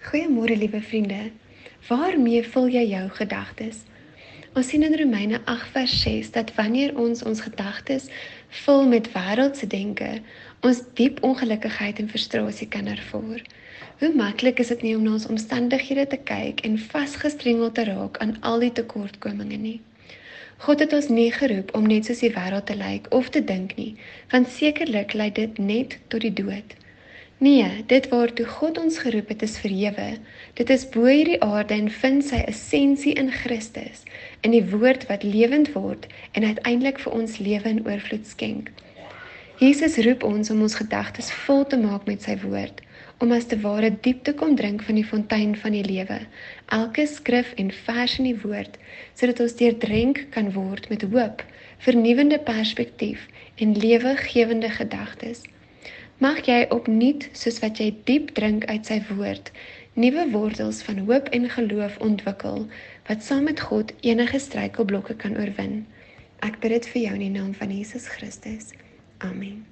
Goeiemôre 0.00 0.56
liewe 0.56 0.80
vriende. 0.80 1.30
Waarmee 1.88 2.40
vul 2.42 2.70
jy 2.72 2.86
jou 2.88 3.02
gedagtes? 3.18 3.82
Ons 4.56 4.70
sien 4.72 4.86
in 4.86 4.96
Romeine 4.96 5.42
8 5.44 5.74
vers 5.74 5.96
6 6.00 6.30
dat 6.32 6.54
wanneer 6.56 6.94
ons 6.96 7.20
ons 7.22 7.42
gedagtes 7.44 8.06
vul 8.62 8.88
met 8.88 9.10
wêreldse 9.12 9.68
denke, 9.68 10.08
ons 10.64 10.80
diep 10.96 11.20
ongelukkigheid 11.20 12.00
en 12.00 12.08
frustrasie 12.08 12.68
kan 12.68 12.88
ervaar. 12.88 13.44
Hoe 14.00 14.12
maklik 14.16 14.64
is 14.64 14.72
dit 14.72 14.88
nie 14.88 14.96
om 14.96 15.04
na 15.04 15.18
ons 15.18 15.28
omstandighede 15.28 16.08
te 16.16 16.22
kyk 16.32 16.64
en 16.64 16.80
vasgestrengel 16.80 17.68
te 17.76 17.84
raak 17.92 18.16
aan 18.24 18.38
al 18.40 18.64
die 18.64 18.72
tekortkominge 18.80 19.60
nie. 19.60 19.78
God 20.64 20.80
het 20.80 20.96
ons 20.96 21.12
nie 21.12 21.28
geroep 21.32 21.76
om 21.76 21.84
net 21.84 22.08
soos 22.08 22.24
die 22.24 22.32
wêreld 22.32 22.72
te 22.72 22.80
lyk 22.80 23.12
of 23.12 23.28
te 23.36 23.44
dink 23.44 23.76
nie, 23.76 23.92
want 24.32 24.48
sekerlik 24.48 25.12
lei 25.12 25.28
dit 25.44 25.60
net 25.60 26.00
tot 26.08 26.24
die 26.24 26.32
dood. 26.32 26.80
Nee, 27.40 27.84
dit 27.88 28.04
waartoe 28.12 28.44
God 28.44 28.78
ons 28.78 28.98
geroep 29.00 29.30
het 29.32 29.42
is 29.42 29.54
verhewe. 29.58 30.10
Dit 30.58 30.68
is 30.70 30.82
bo 30.92 31.06
hierdie 31.08 31.38
aarde 31.40 31.72
en 31.72 31.86
vind 31.88 32.24
sy 32.26 32.42
essensie 32.50 33.14
in 33.16 33.30
Christus, 33.32 34.02
in 34.44 34.52
die 34.52 34.60
woord 34.68 35.06
wat 35.08 35.22
lewend 35.24 35.70
word 35.72 36.04
en 36.36 36.44
uiteindelik 36.44 36.98
vir 37.00 37.14
ons 37.16 37.38
lewe 37.40 37.70
in 37.70 37.80
oorvloed 37.86 38.26
skenk. 38.28 38.68
Jesus 39.62 39.96
roep 40.04 40.26
ons 40.28 40.52
om 40.52 40.60
ons 40.66 40.76
gedagtes 40.76 41.30
vol 41.46 41.64
te 41.64 41.78
maak 41.80 42.04
met 42.10 42.28
sy 42.28 42.34
woord, 42.42 42.82
om 43.24 43.32
as 43.32 43.48
te 43.48 43.56
ware 43.64 43.88
diep 44.04 44.20
te 44.28 44.34
kom 44.36 44.52
drink 44.60 44.84
van 44.84 45.00
die 45.00 45.06
fontein 45.08 45.54
van 45.62 45.72
die 45.78 45.84
lewe. 45.86 46.18
Elke 46.76 47.06
skrif 47.08 47.54
en 47.56 47.72
vers 47.86 48.18
in 48.20 48.28
die 48.28 48.36
woord, 48.44 48.76
sodat 49.16 49.40
ons 49.46 49.56
deurdrink 49.56 50.26
kan 50.36 50.52
word 50.52 50.90
met 50.92 51.08
hoop, 51.08 51.40
vernuwende 51.88 52.40
perspektief 52.52 53.24
en 53.56 53.72
lewegewende 53.80 54.68
gedagtes. 54.76 55.40
Mag 56.20 56.42
jy 56.44 56.66
opnuut 56.68 57.30
soos 57.32 57.62
wat 57.62 57.78
jy 57.80 57.86
diep 58.04 58.34
drink 58.36 58.66
uit 58.68 58.84
sy 58.90 58.98
woord, 59.08 59.46
nuwe 59.96 60.26
wortels 60.34 60.82
van 60.84 61.00
hoop 61.08 61.30
en 61.32 61.48
geloof 61.54 61.96
ontwikkel 62.04 62.66
wat 63.08 63.24
saam 63.24 63.48
met 63.48 63.64
God 63.70 63.94
enige 64.04 64.42
struikelblokke 64.44 65.16
kan 65.24 65.38
oorwin. 65.40 65.86
Ek 66.44 66.60
bid 66.60 66.76
dit 66.76 66.92
vir 66.92 67.02
jou 67.06 67.16
in 67.16 67.24
die 67.24 67.32
naam 67.40 67.56
van 67.56 67.72
Jesus 67.72 68.04
Christus. 68.12 68.74
Amen. 69.24 69.64